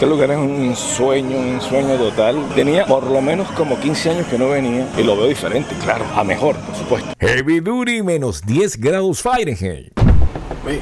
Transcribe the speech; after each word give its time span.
Este 0.00 0.08
lugar 0.08 0.30
es 0.30 0.38
un 0.38 0.74
sueño, 0.74 1.36
un 1.36 1.60
sueño 1.60 1.94
total. 1.96 2.42
Tenía 2.54 2.86
por 2.86 3.04
lo 3.04 3.20
menos 3.20 3.50
como 3.50 3.78
15 3.78 4.10
años 4.12 4.26
que 4.28 4.38
no 4.38 4.48
venía 4.48 4.88
y 4.96 5.02
lo 5.02 5.14
veo 5.14 5.26
diferente, 5.26 5.74
claro, 5.84 6.06
a 6.16 6.24
mejor, 6.24 6.56
por 6.56 6.74
supuesto. 6.74 7.10
Heavy 7.20 7.60
Duty 7.60 8.02
menos 8.02 8.40
10 8.46 8.80
grados 8.80 9.20
Fahrenheit. 9.20 9.92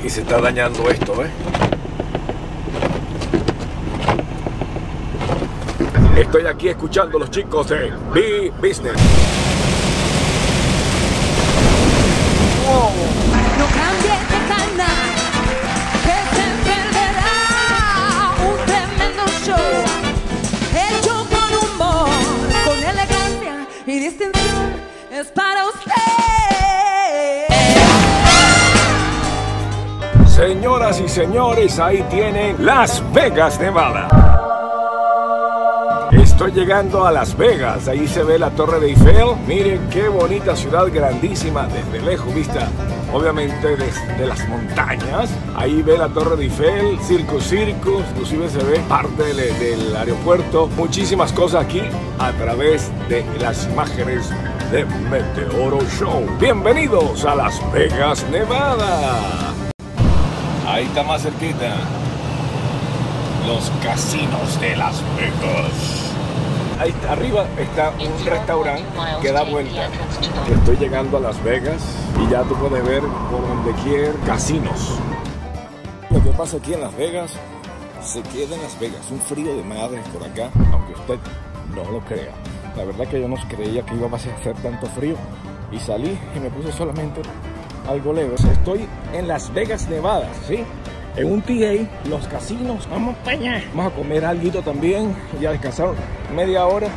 Y 0.04 0.09
se 0.09 0.20
está 0.20 0.41
dañando 0.41 0.88
esto, 0.88 1.16
¿ves? 1.16 1.30
Estoy 6.16 6.46
aquí 6.46 6.69
escuchando 6.69 7.16
a 7.16 7.20
los 7.23 7.30
chicos 7.32 7.70
de 7.70 7.91
B-Business. 8.14 8.95
No 13.59 13.66
cambies 13.66 14.20
de 14.30 14.38
canal, 14.46 15.07
Para 25.27 25.66
usted. 25.66 25.92
Señoras 30.28 31.00
y 31.00 31.09
señores, 31.09 31.80
ahí 31.80 32.04
tienen 32.09 32.64
Las 32.64 33.02
Vegas, 33.12 33.59
Nevada. 33.59 34.06
Estoy 36.12 36.52
llegando 36.52 37.04
a 37.04 37.10
Las 37.10 37.37
Vegas, 37.37 37.88
ahí 37.88 38.06
se 38.06 38.23
ve 38.23 38.38
la 38.38 38.51
Torre 38.51 38.78
de 38.78 38.90
Eiffel. 38.90 39.34
Miren 39.48 39.88
qué 39.90 40.06
bonita 40.09 40.54
ciudad 40.54 40.87
grandísima 40.87 41.66
desde 41.66 42.00
lejos 42.06 42.32
vista, 42.32 42.68
obviamente 43.12 43.76
desde 43.76 44.24
las 44.24 44.48
montañas. 44.48 45.30
Ahí 45.56 45.82
ve 45.82 45.98
la 45.98 46.09
Torre 46.10 46.37
de 46.37 46.45
Eiffel, 46.45 46.96
Circo 47.00 47.40
Circus, 47.40 48.04
inclusive 48.12 48.48
se 48.50 48.62
ve 48.62 48.78
parte 48.88 49.34
del 49.34 49.96
aeropuerto. 49.96 50.68
Muchísimas 50.76 51.32
cosas 51.32 51.65
aquí 51.65 51.82
a 52.21 52.30
través 52.34 52.93
de 53.09 53.24
las 53.40 53.66
imágenes 53.66 54.30
de 54.71 54.85
Meteoro 54.85 55.79
Show. 55.99 56.27
Bienvenidos 56.38 57.24
a 57.24 57.35
Las 57.35 57.73
Vegas, 57.73 58.27
Nevada. 58.30 59.55
Ahí 60.66 60.85
está 60.85 61.02
más 61.02 61.23
cerquita. 61.23 61.74
Los 63.46 63.71
casinos 63.83 64.61
de 64.61 64.77
Las 64.77 65.03
Vegas. 65.16 66.12
Ahí 66.78 66.91
está, 66.91 67.12
arriba 67.12 67.47
está 67.59 67.93
un 67.99 68.27
restaurante 68.27 68.84
que 69.22 69.33
da 69.33 69.43
vuelta. 69.43 69.89
Estoy 70.53 70.77
llegando 70.77 71.16
a 71.16 71.21
Las 71.21 71.43
Vegas 71.43 71.83
y 72.21 72.31
ya 72.31 72.43
tú 72.43 72.55
puedes 72.56 72.84
ver 72.84 73.00
por 73.00 73.49
donde 73.49 73.72
quiera 73.83 74.12
casinos. 74.27 74.99
Lo 76.11 76.22
que 76.22 76.31
pasa 76.31 76.59
aquí 76.59 76.75
en 76.75 76.83
Las 76.83 76.94
Vegas 76.94 77.33
se 78.03 78.21
queda 78.21 78.55
en 78.55 78.62
Las 78.62 78.78
Vegas. 78.78 79.11
Un 79.11 79.21
frío 79.21 79.56
de 79.56 79.65
madre 79.65 80.03
por 80.12 80.28
acá, 80.28 80.50
aunque 80.72 80.93
usted 80.93 81.19
no 81.75 81.91
lo 81.91 82.00
crea. 82.00 82.34
La 82.77 82.84
verdad 82.84 83.06
que 83.06 83.21
yo 83.21 83.28
no 83.28 83.37
creía 83.49 83.83
que 83.83 83.94
iba 83.94 84.09
a 84.09 84.15
hacer 84.15 84.55
tanto 84.62 84.87
frío 84.87 85.16
y 85.72 85.78
salí 85.78 86.16
y 86.34 86.41
me 86.41 86.50
puse 86.50 86.72
solamente 86.72 87.22
algo 87.88 88.12
leve. 88.12 88.34
Estoy 88.34 88.87
en 89.12 89.28
Las 89.28 89.53
Vegas, 89.53 89.88
Nevada, 89.88 90.28
¿sí? 90.47 90.65
En 91.16 91.33
un 91.33 91.43
TA, 91.43 92.09
los 92.09 92.28
casinos, 92.28 92.89
vamos 92.89 93.16
para 93.25 93.37
allá. 93.37 93.62
Vamos 93.75 93.93
a 93.93 93.97
comer 93.97 94.25
algo 94.25 94.62
también 94.62 95.15
y 95.41 95.47
a 95.47 95.50
descansar 95.53 95.89
media 96.34 96.66
hora 96.66 96.89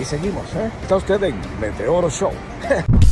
y 0.00 0.04
seguimos, 0.04 0.44
¿eh? 0.54 0.70
Está 0.82 0.96
usted 0.96 1.22
en 1.22 1.34
Meteoro 1.60 2.08
Show. 2.10 2.30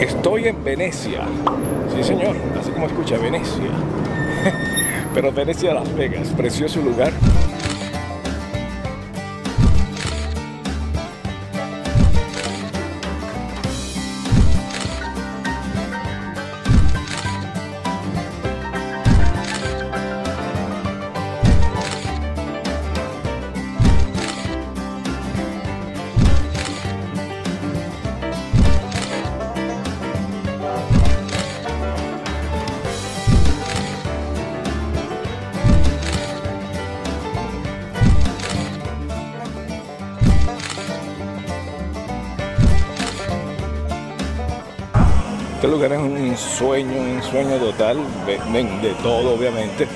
Estoy 0.00 0.48
en 0.48 0.64
Venecia. 0.64 1.22
Sí, 1.94 2.04
señor, 2.04 2.36
así 2.58 2.70
como 2.70 2.86
escucha, 2.86 3.18
Venecia. 3.18 3.70
Pero 5.14 5.32
Venecia, 5.32 5.74
Las 5.74 5.92
Vegas, 5.94 6.28
precioso 6.36 6.80
lugar. 6.80 7.12
Este 45.68 45.76
lugar 45.76 45.92
es 45.92 45.98
un 45.98 46.36
sueño, 46.38 46.98
un 46.98 47.22
sueño 47.22 47.58
total, 47.58 47.98
de 48.26 48.94
todo 49.02 49.34
obviamente. 49.34 49.86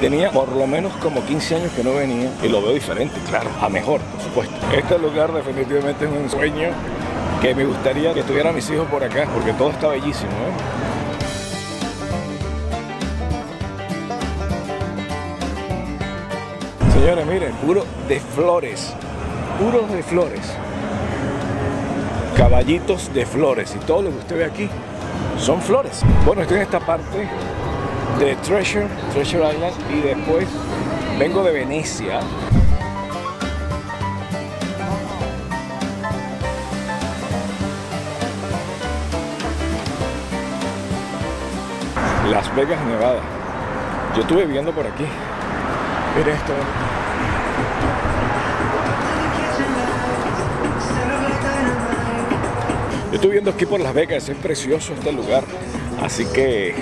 Tenía 0.00 0.32
por 0.32 0.48
lo 0.48 0.66
menos 0.66 0.92
como 0.94 1.24
15 1.24 1.54
años 1.54 1.70
que 1.70 1.84
no 1.84 1.94
venía 1.94 2.32
y 2.42 2.48
lo 2.48 2.60
veo 2.60 2.72
diferente, 2.72 3.14
claro, 3.28 3.48
a 3.60 3.68
mejor, 3.68 4.00
por 4.00 4.20
supuesto. 4.22 4.54
Este 4.76 4.98
lugar 4.98 5.32
definitivamente 5.32 6.06
es 6.06 6.10
un 6.10 6.28
sueño 6.28 6.70
que 7.40 7.54
me 7.54 7.64
gustaría 7.64 8.12
que 8.12 8.20
estuvieran 8.20 8.56
mis 8.56 8.68
hijos 8.70 8.88
por 8.88 9.04
acá, 9.04 9.28
porque 9.32 9.52
todo 9.52 9.70
está 9.70 9.86
bellísimo. 9.86 10.32
¿eh? 10.32 10.52
Señores, 16.92 17.24
miren, 17.26 17.52
puro 17.64 17.84
de 18.08 18.18
flores, 18.18 18.94
puro 19.60 19.86
de 19.94 20.02
flores. 20.02 20.40
Caballitos 22.36 23.14
de 23.14 23.24
flores 23.24 23.76
y 23.76 23.84
todo 23.86 24.02
lo 24.02 24.10
que 24.10 24.16
usted 24.16 24.36
ve 24.36 24.44
aquí 24.44 24.68
son 25.40 25.60
flores. 25.60 26.02
Bueno, 26.26 26.42
estoy 26.42 26.58
en 26.58 26.62
esta 26.64 26.80
parte 26.80 27.26
de 28.18 28.36
Treasure, 28.36 28.86
Treasure 29.12 29.54
Island 29.54 29.74
y 29.90 30.00
después 30.00 30.46
vengo 31.18 31.42
de 31.42 31.52
Venecia. 31.52 32.20
Las 42.30 42.54
Vegas, 42.54 42.80
Nevada. 42.86 43.20
Yo 44.14 44.22
estuve 44.22 44.44
viviendo 44.44 44.72
por 44.72 44.86
aquí. 44.86 45.04
Mira 46.16 46.32
esto. 46.34 46.52
Yo 53.10 53.16
estoy 53.16 53.32
viendo 53.32 53.50
aquí 53.50 53.66
por 53.66 53.80
Las 53.80 53.92
Vegas, 53.92 54.28
es 54.28 54.36
precioso 54.36 54.92
este 54.94 55.10
lugar, 55.10 55.42
así 56.00 56.24
que 56.26 56.76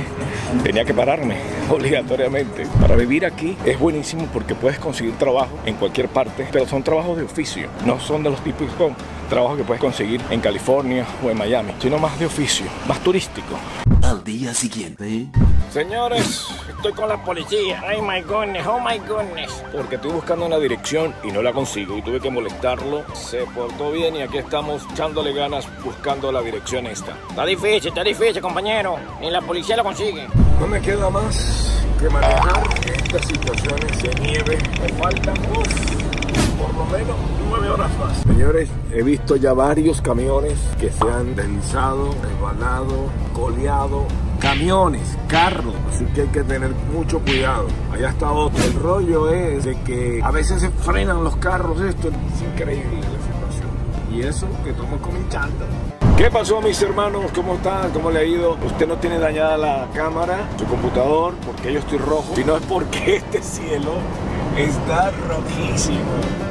tenía 0.63 0.85
que 0.85 0.93
pararme 0.93 1.39
obligatoriamente. 1.71 2.67
Para 2.79 2.97
vivir 2.97 3.25
aquí 3.25 3.57
es 3.65 3.79
buenísimo 3.79 4.29
porque 4.31 4.55
puedes 4.55 4.79
conseguir 4.79 5.15
trabajo 5.15 5.59
en 5.65 5.77
cualquier 5.77 6.09
parte, 6.09 6.47
pero 6.53 6.67
son 6.67 6.83
trabajos 6.83 7.17
de 7.17 7.23
oficio, 7.23 7.71
no 7.87 7.99
son 7.99 8.23
de 8.23 8.29
los 8.29 8.45
típicos 8.45 8.93
trabajos 9.29 9.59
que 9.59 9.65
puedes 9.65 9.81
conseguir 9.81 10.21
en 10.31 10.41
California 10.41 11.07
o 11.25 11.31
en 11.31 11.39
Miami, 11.39 11.73
sino 11.79 11.99
más 11.99 12.19
de 12.19 12.27
oficio, 12.27 12.67
más 12.87 13.01
turístico. 13.01 13.59
Al 14.03 14.25
día 14.25 14.55
siguiente. 14.55 15.27
Señores, 15.71 16.49
estoy 16.69 16.93
con 16.93 17.09
la 17.11 17.23
policía. 17.23 17.83
Ay, 17.87 18.01
my 18.01 18.23
goodness, 18.23 18.67
oh 18.67 18.81
my 18.81 18.99
goodness. 19.07 19.53
Porque 19.71 19.97
estoy 19.97 20.13
buscando 20.13 20.47
una 20.47 20.59
dirección 20.59 21.15
y 21.23 21.31
no 21.31 21.43
la 21.43 21.53
consigo 21.53 21.97
y 21.99 22.03
tuve 22.03 22.21
que 22.21 22.31
molestarlo. 22.31 23.05
Se 23.15 23.45
portó 23.55 23.93
bien 23.93 24.17
y 24.17 24.23
aquí 24.23 24.39
estamos 24.39 24.83
echándole 24.93 25.35
ganas 25.35 25.69
buscando 25.85 26.33
la 26.33 26.41
dirección 26.41 26.87
esta. 26.87 27.15
Está 27.29 27.45
difícil, 27.45 27.89
está 27.89 28.03
difícil, 28.03 28.41
compañero. 28.41 28.97
Ni 29.21 29.31
la 29.31 29.43
policía 29.43 29.77
lo 29.77 29.85
consigue. 29.85 30.27
No 30.59 30.67
me 30.67 30.81
queda 30.81 31.11
más 31.11 31.83
que 32.01 32.09
manejar 32.09 32.63
estas 32.87 33.27
situaciones 33.27 34.03
de 34.03 34.15
nieve. 34.23 34.59
Me 34.81 34.89
faltan 34.95 35.37
uf, 35.51 36.59
por 36.59 36.75
lo 36.75 36.85
menos 36.87 37.17
más. 37.99 38.19
Señores, 38.23 38.69
he 38.93 39.03
visto 39.03 39.37
ya 39.37 39.53
varios 39.53 40.01
camiones 40.01 40.55
que 40.79 40.91
se 40.91 41.05
han 41.05 41.35
deslizado, 41.35 42.11
resbalado, 42.23 43.11
coleado. 43.33 44.07
Camiones, 44.39 45.19
carros, 45.27 45.75
así 45.89 46.05
que 46.15 46.23
hay 46.23 46.29
que 46.29 46.43
tener 46.45 46.71
mucho 46.93 47.19
cuidado. 47.19 47.67
Allá 47.93 48.11
está 48.11 48.31
otro. 48.31 48.63
El 48.63 48.75
rollo 48.75 49.29
es 49.31 49.65
de 49.65 49.81
que 49.83 50.21
a 50.23 50.31
veces 50.31 50.61
se 50.61 50.71
frenan 50.71 51.25
los 51.25 51.37
carros, 51.37 51.81
esto 51.81 52.09
es 52.09 52.43
increíble 52.43 53.01
la 53.01 53.51
situación. 53.51 53.69
Y 54.13 54.23
eso 54.23 54.47
que 54.65 54.73
tomo 54.73 54.97
con 54.99 55.15
mi 55.15 55.29
chanta. 55.29 55.65
¿Qué 56.17 56.31
pasó 56.31 56.61
mis 56.61 56.83
hermanos? 56.83 57.31
¿Cómo 57.33 57.55
están? 57.55 57.91
¿Cómo 57.93 58.11
le 58.11 58.19
ha 58.19 58.25
ido? 58.25 58.57
Usted 58.67 58.89
no 58.89 58.97
tiene 58.97 59.21
dañada 59.21 59.57
la 59.57 59.89
cámara, 59.95 60.49
su 60.59 60.65
computador, 60.65 61.35
porque 61.47 61.73
yo 61.73 61.79
estoy 61.79 61.99
rojo, 61.99 62.35
sino 62.35 62.57
es 62.57 62.63
porque 62.67 63.17
este 63.19 63.41
cielo 63.41 63.93
está 64.57 65.13
rojísimo. 65.29 66.48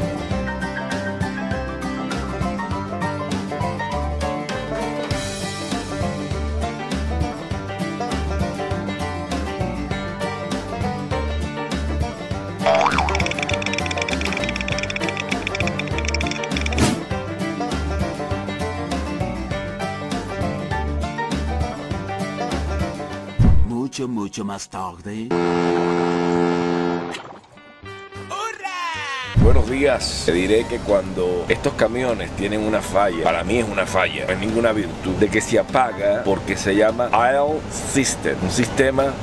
Mucho, 24.27 24.43
más 24.43 24.67
tarde. 24.67 25.29
Buenos 29.41 29.69
días. 29.69 30.23
Te 30.25 30.33
diré 30.33 30.65
que 30.65 30.79
cuando 30.79 31.45
estos 31.47 31.71
camiones 31.75 32.29
tienen 32.31 32.59
una 32.59 32.81
falla, 32.81 33.23
para 33.23 33.45
mí 33.45 33.59
es 33.59 33.69
una 33.69 33.85
falla, 33.85 34.25
no 34.25 34.33
es 34.33 34.39
ninguna 34.39 34.73
virtud, 34.73 35.13
de 35.13 35.29
que 35.29 35.39
se 35.39 35.57
apaga 35.57 36.23
porque 36.25 36.57
se 36.57 36.75
llama 36.75 37.09
Aisle 37.13 37.61
System, 37.71 38.35
un 38.43 38.51
sistema 38.51 39.13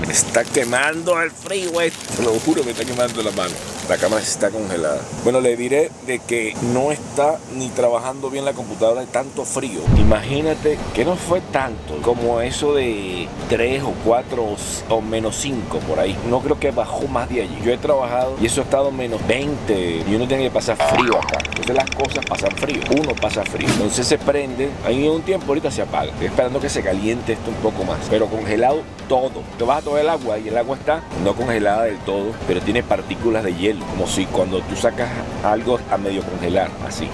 me 0.00 0.12
está 0.12 0.44
quemando 0.44 1.20
el 1.20 1.30
freeway. 1.30 1.90
Te 2.16 2.22
lo 2.22 2.32
juro, 2.40 2.62
me 2.64 2.72
está 2.72 2.84
quemando 2.84 3.22
la 3.22 3.30
mano. 3.32 3.54
La 3.88 3.96
cámara 3.96 4.20
está 4.20 4.50
congelada. 4.50 5.00
Bueno, 5.22 5.40
le 5.40 5.56
diré 5.56 5.90
de 6.06 6.18
que 6.18 6.56
no 6.74 6.90
está 6.90 7.38
ni 7.54 7.68
trabajando 7.68 8.30
bien 8.30 8.44
la 8.44 8.52
computadora 8.52 9.02
de 9.02 9.06
tanto 9.06 9.44
frío. 9.44 9.80
Imagínate 9.96 10.76
que 10.92 11.04
no 11.04 11.14
fue 11.14 11.40
tanto 11.40 11.96
como 12.02 12.40
eso 12.40 12.74
de 12.74 13.28
3 13.48 13.84
o 13.84 13.94
4 14.04 14.56
o, 14.88 15.00
menos 15.00 15.36
5 15.36 15.78
por 15.80 16.00
ahí. 16.00 16.16
No 16.28 16.40
creo 16.40 16.58
que 16.58 16.72
bajó 16.72 17.06
más 17.06 17.28
de 17.28 17.42
allí. 17.42 17.58
Yo 17.64 17.72
he 17.72 17.78
trabajado 17.78 18.36
y 18.40 18.46
eso 18.46 18.60
ha 18.60 18.64
estado 18.64 18.90
menos 18.90 19.24
20 19.28 20.04
y 20.08 20.14
uno 20.14 20.26
tiene 20.26 20.44
que 20.44 20.50
pasar 20.50 20.76
frío 20.76 21.16
acá. 21.16 21.38
Entonces 21.46 21.76
las 21.76 21.90
cosas 21.90 22.24
pasan 22.26 22.50
frío. 22.56 22.82
Uno 22.90 23.14
pasa 23.14 23.44
frío. 23.44 23.68
Entonces 23.68 24.06
se 24.06 24.18
prende. 24.18 24.68
Ahí 24.84 25.08
un 25.08 25.22
tiempo 25.22 25.46
ahorita 25.46 25.70
se 25.70 25.82
apaga. 25.82 26.12
Esperando 26.20 26.60
que 26.60 26.68
se 26.68 26.82
caliente 26.82 27.34
esto 27.34 27.50
un 27.50 27.56
poco 27.56 27.84
más. 27.84 28.00
Pero 28.10 28.26
congelado 28.26 28.82
todo. 29.08 29.42
Tomar 29.86 30.00
el 30.00 30.08
agua 30.08 30.38
y 30.38 30.48
el 30.48 30.58
agua 30.58 30.76
está 30.76 31.00
no 31.22 31.32
congelada 31.34 31.84
del 31.84 31.98
todo, 31.98 32.32
pero 32.48 32.60
tiene 32.60 32.82
partículas 32.82 33.44
de 33.44 33.54
hielo, 33.54 33.86
como 33.86 34.08
si 34.08 34.26
cuando 34.26 34.60
tú 34.62 34.74
sacas 34.74 35.08
algo 35.44 35.78
a 35.92 35.96
medio 35.96 36.22
congelar, 36.22 36.70
así. 36.84 37.08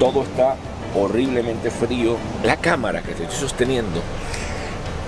Todo 0.00 0.22
está 0.24 0.56
horriblemente 0.96 1.70
frío. 1.70 2.16
La 2.42 2.56
cámara 2.56 3.00
que 3.00 3.12
estoy 3.12 3.26
sosteniendo 3.30 4.02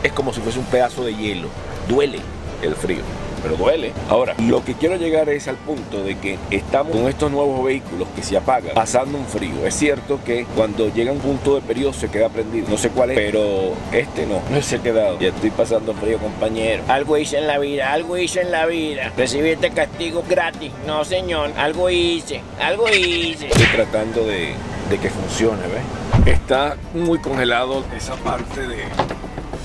es 0.05 0.13
como 0.13 0.33
si 0.33 0.41
fuese 0.41 0.61
un 0.61 0.67
pedazo 0.67 1.03
de 1.03 1.17
hielo. 1.17 1.49
Duele 1.89 2.21
el 2.63 2.77
frío 2.77 3.03
pero 3.43 3.57
duele. 3.57 3.93
Ahora, 4.09 4.35
lo 4.39 4.65
que 4.65 4.75
quiero 4.75 4.97
llegar 4.97 5.29
es 5.29 5.49
al 5.49 5.57
punto 5.57 6.03
de 6.03 6.17
que 6.19 6.39
estamos 6.51 6.93
con 6.93 7.09
estos 7.09 7.31
nuevos 7.31 7.65
vehículos 7.65 8.09
que 8.15 8.23
se 8.23 8.37
apagan, 8.37 8.75
pasando 8.75 9.19
un 9.19 9.27
frío. 9.27 9.67
Es 9.67 9.75
cierto 9.75 10.21
que 10.25 10.47
cuando 10.57 10.93
llega 10.93 11.13
un 11.13 11.19
punto 11.19 11.55
de 11.55 11.61
periodo 11.63 11.93
se 11.93 12.09
queda 12.09 12.29
prendido. 12.29 12.69
No 12.69 12.77
sé 12.77 12.91
cuál 12.91 13.11
es, 13.11 13.17
pero 13.17 13.73
este 13.93 14.27
no, 14.27 14.41
no 14.51 14.63
se 14.63 14.77
ha 14.77 14.83
quedado. 14.83 15.19
Ya 15.19 15.29
estoy 15.29 15.51
pasando 15.51 15.95
frío, 15.95 16.19
compañero. 16.19 16.83
Algo 16.89 17.17
hice 17.17 17.39
en 17.39 17.47
la 17.47 17.59
vida, 17.59 17.93
algo 17.93 18.17
hice 18.17 18.43
en 18.43 18.51
la 18.51 18.67
vida. 18.67 19.13
Recibirte 19.17 19.71
castigo 19.71 20.25
gratis. 20.29 20.71
No, 20.87 21.05
señor, 21.05 21.51
algo 21.57 21.91
hice, 21.91 22.41
algo 22.61 22.89
hice. 22.89 23.49
Estoy 23.49 23.67
tratando 23.75 24.25
de, 24.25 24.55
de 24.91 24.99
que 24.99 25.11
funcione, 25.11 25.63
¿ves? 25.63 26.35
Está 26.35 26.77
muy 26.95 27.19
congelado 27.19 27.85
esa 27.97 28.15
parte 28.17 28.61
de... 28.61 28.77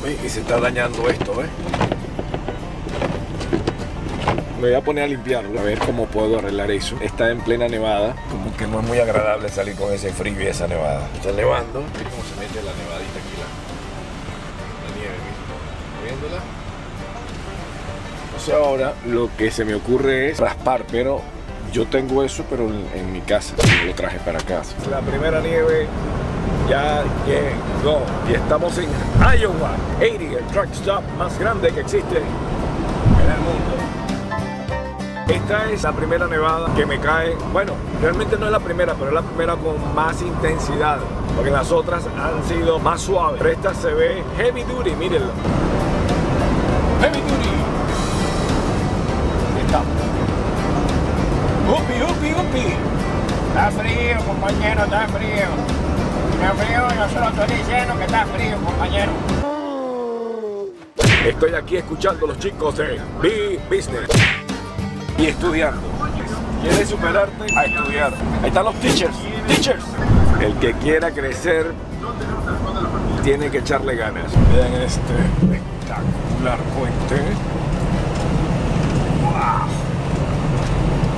¿ves? 0.04 0.18
Y 0.26 0.30
se 0.30 0.40
está 0.40 0.60
dañando 0.60 1.08
esto, 1.10 1.36
¿ves? 1.36 1.48
Me 4.58 4.70
voy 4.70 4.74
a 4.74 4.82
poner 4.82 5.04
a 5.04 5.08
limpiarlo, 5.08 5.60
a 5.60 5.64
ver 5.64 5.78
cómo 5.78 6.08
puedo 6.08 6.40
arreglar 6.40 6.72
eso. 6.72 6.96
Está 7.00 7.30
en 7.30 7.42
plena 7.42 7.68
nevada, 7.68 8.16
como 8.32 8.56
que 8.58 8.66
no 8.66 8.80
es 8.80 8.88
muy 8.88 9.00
agradable 9.00 9.50
salir 9.50 9.76
con 9.76 9.94
ese 9.94 10.12
frío 10.12 10.42
y 10.42 10.48
esa 10.48 10.68
nevada. 10.68 11.08
Está 11.16 11.32
nevando. 11.32 11.82
Mira 11.82 12.10
cómo 12.10 12.24
se 12.24 12.36
mete 12.40 12.64
la 12.66 12.74
nevadita 12.74 13.20
aquí, 13.20 13.36
la, 13.38 13.48
la 14.88 14.96
nieve. 14.98 15.16
¿Viéndola? 16.04 16.42
Entonces 18.26 18.54
ahora 18.56 18.94
lo 19.06 19.30
que 19.38 19.52
se 19.52 19.64
me 19.64 19.76
ocurre 19.76 20.32
es 20.32 20.40
raspar, 20.40 20.86
pero 20.92 21.22
yo 21.72 21.86
tengo 21.86 22.24
eso, 22.24 22.44
pero 22.50 22.64
en, 22.64 22.88
en 22.96 23.12
mi 23.12 23.22
casa. 23.22 23.54
Yo 23.58 23.86
lo 23.86 23.94
traje 23.94 24.18
para 24.20 24.40
casa. 24.40 24.74
La 24.90 25.02
primera 25.02 25.40
nieve 25.40 25.86
ya 26.68 27.04
llegó 27.28 28.02
y 28.28 28.34
estamos 28.34 28.76
en 28.80 28.90
Iowa, 29.40 29.76
80, 30.00 30.24
el 30.40 30.46
truck 30.48 30.74
stop 30.74 31.04
más 31.16 31.38
grande 31.38 31.72
que 31.72 31.82
existe. 31.82 32.22
Esta 35.28 35.70
es 35.70 35.84
la 35.84 35.92
primera 35.92 36.26
nevada 36.26 36.74
que 36.74 36.86
me 36.86 37.00
cae. 37.00 37.36
Bueno, 37.52 37.74
realmente 38.02 38.38
no 38.38 38.46
es 38.46 38.52
la 38.52 38.62
primera, 38.62 38.94
pero 38.94 39.08
es 39.08 39.14
la 39.14 39.22
primera 39.22 39.56
con 39.56 39.94
más 39.94 40.22
intensidad. 40.22 41.00
Porque 41.36 41.52
las 41.52 41.70
otras 41.70 42.06
han 42.06 42.48
sido 42.48 42.80
más 42.80 43.02
suaves. 43.02 43.38
Pero 43.38 43.50
esta 43.50 43.74
se 43.74 43.94
ve 43.94 44.24
heavy 44.38 44.64
duty, 44.64 44.92
mírenlo. 44.92 45.32
Heavy 47.02 47.20
duty. 47.20 47.50
Está. 49.66 49.82
Upi, 51.74 52.04
upi, 52.04 52.32
upi. 52.32 52.74
Está 53.50 53.72
frío, 53.72 54.18
compañero, 54.26 54.84
está 54.86 55.08
frío. 55.08 55.48
Está 56.36 56.54
frío, 56.54 56.88
yo 56.96 57.10
solo 57.10 57.28
estoy 57.28 57.58
diciendo 57.58 57.98
que 57.98 58.04
está 58.06 58.26
frío, 58.28 58.58
compañero. 58.64 59.12
Estoy 61.26 61.54
aquí 61.54 61.76
escuchando 61.76 62.26
a 62.26 62.30
los 62.30 62.40
chicos 62.40 62.78
de 62.78 63.02
B-Business 63.22 64.47
y 65.18 65.26
estudiando. 65.26 65.82
¿Quieres 66.62 66.90
superarte? 66.90 67.46
A 67.56 67.66
estudiar. 67.66 68.14
Ahí 68.42 68.48
están 68.48 68.66
los 68.66 68.76
teachers. 68.76 69.16
Teachers. 69.48 69.84
El 70.42 70.54
que 70.56 70.74
quiera 70.74 71.12
crecer 71.12 71.74
tiene 73.24 73.50
que 73.50 73.60
echarle 73.60 73.96
ganas. 73.96 74.32
Vean 74.54 74.74
este 74.74 75.14
espectacular 75.42 76.60
puente. 76.78 77.16
¡Wow! 79.22 79.68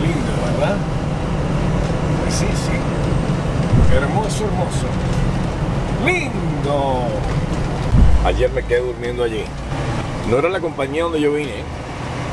Lindo, 0.01 0.59
¿verdad? 0.59 0.77
Pues 2.23 2.35
sí, 2.35 2.47
sí. 2.47 3.95
Hermoso, 3.95 4.45
hermoso. 4.45 4.87
¡Lindo! 6.05 7.07
Ayer 8.25 8.51
me 8.51 8.63
quedé 8.63 8.81
durmiendo 8.81 9.23
allí. 9.23 9.43
No 10.29 10.37
era 10.37 10.49
la 10.49 10.59
compañía 10.59 11.03
donde 11.03 11.21
yo 11.21 11.33
vine, 11.33 11.63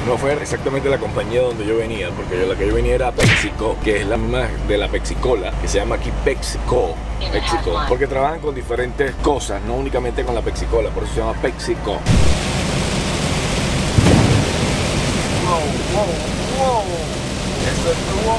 no 0.07 0.17
fue 0.17 0.33
exactamente 0.41 0.89
la 0.89 0.99
compañía 0.99 1.43
donde 1.43 1.67
yo 1.67 1.77
venía, 1.77 2.11
porque 2.11 2.41
yo, 2.41 2.47
la 2.47 2.55
que 2.55 2.69
yo 2.69 2.75
venía 2.75 2.95
era 2.95 3.11
PepsiCo, 3.11 3.77
que 3.83 4.01
es 4.01 4.07
la 4.07 4.17
misma 4.17 4.49
de 4.69 4.79
la 4.79 4.89
Pepsi-Cola, 4.89 5.53
que 5.61 5.67
se 5.67 5.79
llama 5.79 5.97
aquí 5.97 6.13
PepsiCo. 6.25 6.95
PepsiCo, 7.33 7.83
porque 7.89 8.07
trabajan 8.07 8.39
con 8.39 8.55
diferentes 8.55 9.17
cosas, 9.17 9.61
no 9.63 9.75
únicamente 9.75 10.25
con 10.25 10.37
la 10.37 10.43
Pepsi-Cola, 10.43 10.91
por 10.91 11.03
eso 11.03 11.15
se 11.15 11.21
llama 11.21 11.35
PepsiCo. 11.43 11.99
Wow, 15.45 15.61
wow, 15.93 16.07
wow. 16.59 16.83
Eso 17.67 17.91
estuvo 17.93 18.39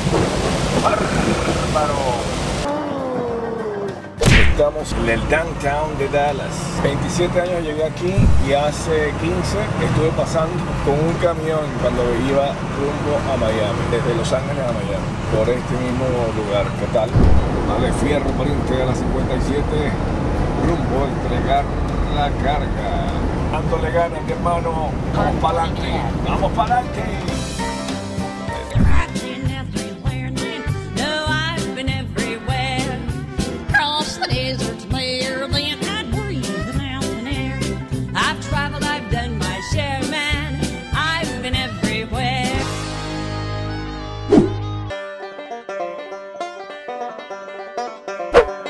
bárbaro. 1.74 2.37
Estamos 4.58 4.92
en 4.92 5.10
el 5.10 5.22
downtown 5.30 5.96
de 6.00 6.10
Dallas. 6.10 6.50
27 6.82 7.42
años 7.42 7.62
llegué 7.62 7.84
aquí 7.86 8.16
y 8.50 8.54
hace 8.54 9.14
15 9.22 9.38
estuve 9.86 10.10
pasando 10.18 10.58
con 10.84 10.98
un 10.98 11.14
camión 11.22 11.62
cuando 11.80 12.02
iba 12.26 12.58
rumbo 12.74 13.14
a 13.30 13.38
Miami, 13.38 13.86
desde 13.92 14.18
Los 14.18 14.34
Ángeles 14.34 14.66
a 14.66 14.74
Miami, 14.74 15.06
por 15.30 15.48
este 15.48 15.78
mismo 15.78 16.10
lugar. 16.34 16.66
¿Qué 16.82 16.88
tal? 16.92 17.08
Dale 17.70 17.94
fierro 18.02 18.26
por 18.32 18.48
a 18.48 18.86
las 18.88 18.98
57, 18.98 19.62
rumbo 20.66 21.06
a 21.06 21.10
entregar 21.22 21.64
la 22.16 22.32
carga. 22.42 23.14
Dándole 23.52 23.92
ganas, 23.92 24.24
mi 24.24 24.32
hermano. 24.32 24.90
Vamos 25.16 25.36
para 25.40 25.62
adelante. 25.62 26.02
Vamos 26.26 26.52
para 26.54 26.78
adelante. 26.78 27.37